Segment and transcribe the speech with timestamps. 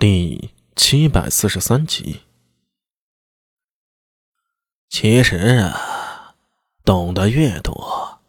[0.00, 2.20] 第七百四十三集。
[4.88, 6.36] 其实啊，
[6.86, 8.20] 懂得越多，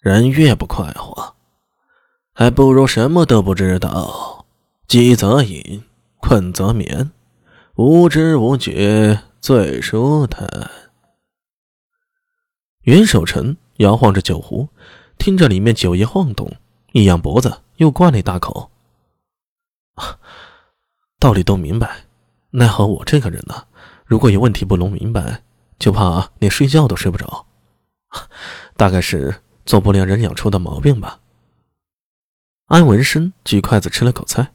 [0.00, 1.34] 人越不快活，
[2.34, 4.44] 还不如什么都不知道。
[4.86, 5.84] 饥则饮，
[6.18, 7.10] 困则眠，
[7.76, 10.70] 无知无觉最舒坦。
[12.82, 14.68] 袁守诚摇晃着酒壶，
[15.16, 16.54] 听着里面酒液晃动，
[16.92, 18.70] 一仰脖子，又灌了一大口。
[21.24, 22.04] 道理都明白，
[22.50, 23.64] 奈何我这个人呢？
[24.04, 25.42] 如果有问题不弄明白，
[25.78, 27.46] 就怕连睡觉都睡不着。
[28.76, 31.20] 大概是做不良人养出的毛病吧。
[32.66, 34.52] 安文生举筷子吃了口菜。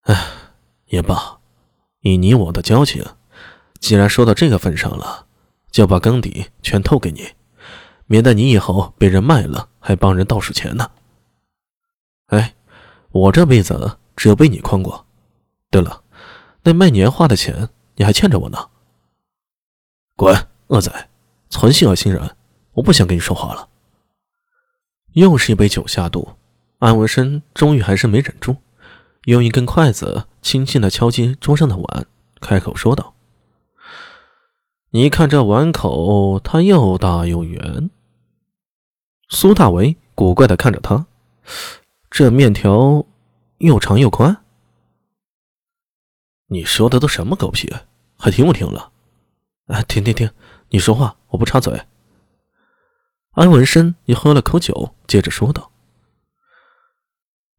[0.00, 0.20] 哎，
[0.86, 1.38] 也罢，
[2.00, 3.04] 以你我的交情，
[3.78, 5.26] 既然说到这个份上了，
[5.70, 7.28] 就把羹底全透给你，
[8.06, 10.90] 免得你以后被人卖了还帮人倒数钱呢。
[12.26, 12.56] 哎，
[13.12, 15.06] 我这辈子只有被你诓过。
[15.70, 16.02] 对了，
[16.64, 18.68] 那卖年画的钱你还欠着我呢。
[20.16, 20.34] 滚，
[20.66, 21.08] 恶仔，
[21.48, 22.36] 存心恶心人，
[22.72, 23.68] 我不想跟你说话了。
[25.12, 26.36] 又是一杯酒下肚，
[26.80, 28.56] 安文生终于还是没忍住，
[29.24, 32.06] 用一根筷子轻轻的敲击桌上的碗，
[32.40, 33.14] 开口说道
[34.90, 37.90] ：“你看这碗口，它又大又圆。”
[39.28, 41.06] 苏大为古怪的看着他，
[42.10, 43.06] 这面条
[43.58, 44.36] 又长又宽。
[46.52, 47.72] 你说的都什么狗屁，
[48.18, 48.90] 还听不听了？
[49.68, 50.28] 哎，停停停，
[50.70, 51.80] 你说话我不插嘴。
[53.34, 55.70] 安文生也喝了口酒，接着说道：“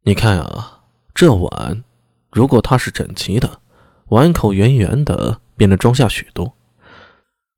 [0.04, 0.82] 你看啊，
[1.14, 1.82] 这碗
[2.30, 3.62] 如果它是整齐的，
[4.08, 6.54] 碗口圆圆的，便能装下许多。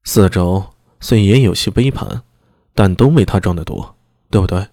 [0.04, 0.64] 四周
[1.00, 2.22] 虽也有些杯盘，
[2.74, 3.96] 但都没它装的多，
[4.30, 4.68] 对不对？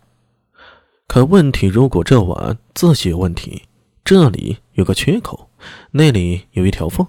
[1.07, 3.63] 可问题，如果这碗自己有问题，
[4.11, 5.49] 这里有个缺口。”
[5.91, 7.07] 那里有一条缝，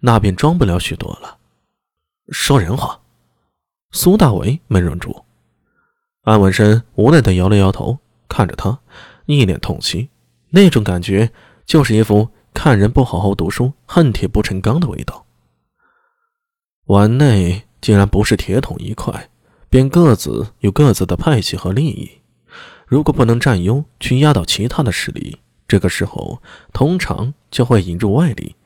[0.00, 1.38] 那便装不了许多了。
[2.28, 3.00] 说人话，
[3.92, 5.24] 苏大为没忍住。
[6.24, 7.98] 安文生无奈的摇了摇头，
[8.28, 8.78] 看着他，
[9.24, 10.10] 一脸痛惜。
[10.50, 11.32] 那种感觉，
[11.64, 15.24] 就是一副看人不好好读书，恨铁不成钢的味道。
[16.88, 19.30] 碗内竟然不是铁桶一块，
[19.70, 22.10] 便各自有各自的派系和利益。
[22.86, 25.38] 如果不能占优，去压倒其他的势力。
[25.68, 26.42] 这个时候，
[26.72, 28.56] 通常就会引入外力。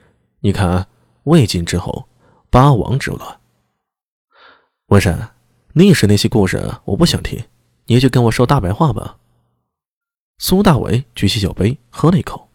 [0.40, 0.86] 你看，
[1.24, 2.08] 魏晋之后，
[2.48, 3.40] 八王之乱。
[4.86, 5.34] 文山，
[5.72, 7.44] 历史那些故事我不想听，
[7.86, 9.18] 你就跟我说大白话吧。
[10.38, 12.48] 苏大伟举起酒杯，喝了一口。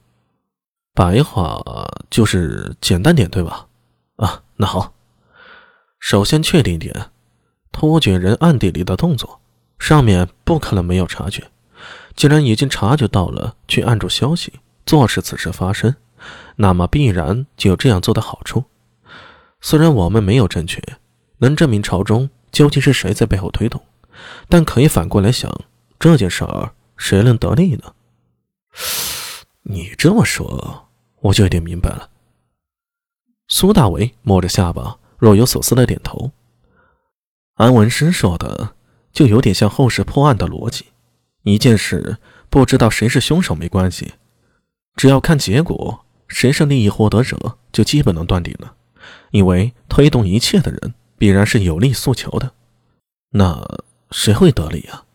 [0.94, 1.62] 白话
[2.10, 3.68] 就是简单点，对吧？
[4.16, 4.94] 啊，那好。
[6.00, 7.12] 首先确定一点，
[7.72, 9.42] 托卷人暗地里的动作，
[9.78, 11.52] 上面不可能没有察觉。
[12.18, 14.52] 既然已经察觉到了，去按住消息，
[14.88, 15.96] 坐视此事发生，
[16.56, 18.66] 那么必然就有这样做的好处。
[19.62, 20.82] 虽然我们没有证据
[21.38, 23.82] 能证明朝中究竟是谁在背后推动，
[24.50, 25.50] 但可以反过来想，
[26.00, 27.94] 这件事儿谁能得利呢？
[29.62, 30.88] 你这么说，
[31.22, 32.10] 我就有点明白了。
[33.48, 36.32] 苏大为摸着下巴，若有所思的点头。
[37.56, 38.74] 安文生说的，
[39.14, 40.88] 就有点像后世破案的逻辑。
[41.48, 42.18] 一件事
[42.50, 44.16] 不知道谁是凶手没关系，
[44.98, 48.76] 只要看结果，谁是利益获得者就基本能断定了。
[49.32, 52.52] 因为推动一切的人必然是有利诉求的，
[53.30, 53.66] 那
[54.12, 55.06] 谁会得利啊？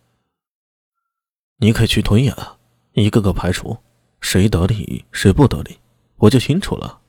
[1.59, 2.56] 你可以去推呀，
[2.94, 3.76] 一个个排除，
[4.22, 5.81] 谁得利谁不得利，
[6.16, 7.00] 我就清楚了。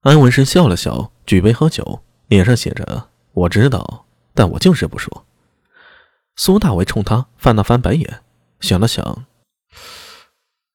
[0.00, 5.26] 安文生笑了笑，举杯喝酒，脸上写着“我知道，但我就是不说。”
[6.42, 8.22] 苏大为冲他翻了翻白眼，
[8.60, 9.26] 想了想：“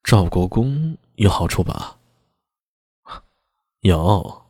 [0.06, 1.98] 赵国公有好处吧
[3.81, 4.44] ？”“有。”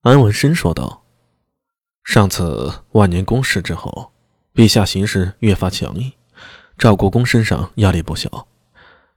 [0.00, 1.04] 安文生说道。
[2.04, 4.12] “上次万年宫事之后，
[4.54, 6.10] 陛下行事越发强硬，
[6.78, 8.48] 赵国公身上压力不小。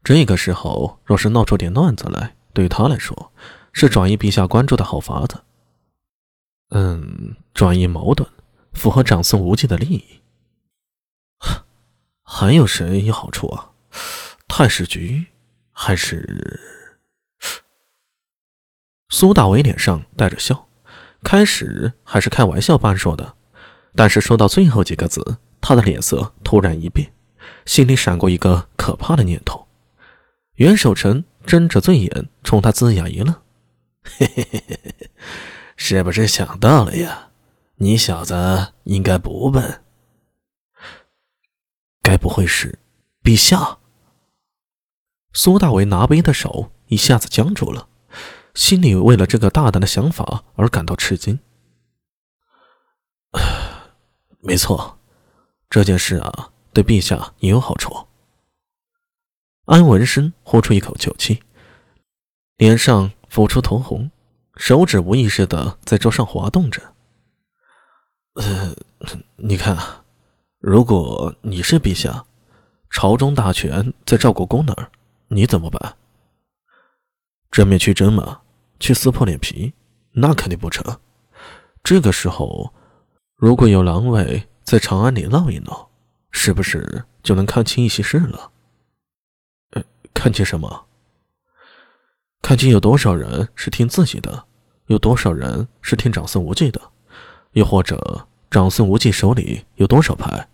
[0.04, 3.32] 这个时候若是闹出点乱子来，对他来说
[3.72, 5.42] 是转移陛下关注的好法子。
[6.72, 8.28] 嗯，转移矛盾，
[8.74, 10.04] 符合长孙无忌的利益。”
[12.32, 13.72] 还有谁有好处啊？
[14.48, 15.26] 太史局
[15.72, 16.60] 还是
[19.10, 20.68] 苏大伟脸上带着笑，
[21.24, 23.34] 开始还是开玩笑般说的，
[23.96, 27.12] 但是说到最后几个字，他的脸色突然一变，
[27.66, 29.68] 心里闪过一个可怕的念头。
[30.58, 33.34] 袁守诚睁着醉眼冲他龇牙一愣
[34.06, 35.12] ：“嘿嘿嘿嘿嘿，
[35.76, 37.30] 是不是想到了呀？
[37.78, 39.82] 你小子应该不笨。”
[42.02, 42.80] 该不会是
[43.24, 43.78] 陛下？
[45.32, 47.88] 苏大为拿杯的手一下子僵住了，
[48.56, 51.40] 心里为了这个大胆的想法而感到吃惊。
[54.42, 54.98] 没错，
[55.70, 58.08] 这件事啊，对陛下也有好处。
[59.66, 61.44] 安文生呼出一口酒气，
[62.58, 64.10] 脸上浮出头红，
[64.56, 66.96] 手指无意识的在桌上滑动着。
[68.34, 68.74] 呃，
[69.36, 69.78] 你看，
[70.60, 72.26] 如果你是陛下，
[72.90, 74.92] 朝中大权在赵国公那儿。
[75.30, 75.96] 你怎么办？
[77.50, 78.42] 正面去争吗？
[78.78, 79.74] 去撕破脸皮？
[80.12, 81.00] 那肯定不成。
[81.82, 82.74] 这个时候，
[83.38, 85.90] 如果有狼尾在长安里闹一闹，
[86.32, 88.52] 是不是就能看清一些事了？
[89.72, 89.84] 呃，
[90.14, 90.88] 看清什么？
[92.42, 94.44] 看清有多少人是听自己的，
[94.88, 96.82] 有多少人是听长孙无忌的，
[97.54, 100.48] 又或者长孙无忌手里有多少牌？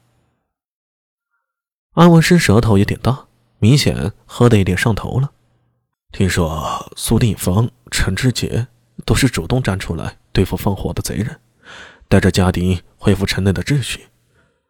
[1.94, 3.27] 安文生舌头有点大。
[3.57, 5.31] 明显喝的有点上头了。
[6.12, 8.68] 听说苏定方、陈志杰
[9.06, 11.39] 都是主动站出来对付放火的贼人，
[12.09, 14.07] 带着家丁恢复城内的秩序。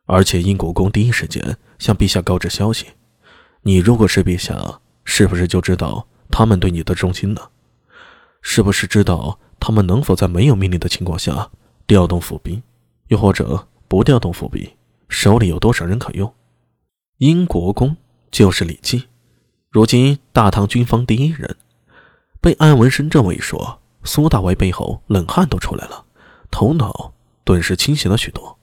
[0.06, 2.86] 而且英国公第一时间向陛下告知消息。
[3.64, 7.42] 你如果是陛下，是不是就知道他们对你的忠心呢？
[8.44, 11.50] 是不是知道他们能否在没有命令的情况下
[11.88, 12.62] 调动府兵，
[13.08, 14.74] 又或者不调动伏笔，
[15.10, 16.34] 手里有多少人可用？
[17.18, 17.96] 英国公。
[18.32, 19.06] 就是李绩，
[19.70, 21.56] 如今大唐军方第一人，
[22.42, 26.04] 被安文生这么一说，苏大为背后冷汗都出来了，
[26.52, 27.14] 头脑
[27.46, 28.60] 顿时清醒了许多。